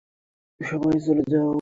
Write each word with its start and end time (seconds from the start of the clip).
সবাই 0.59 0.97
চলে 1.05 1.23
যাও। 1.31 1.49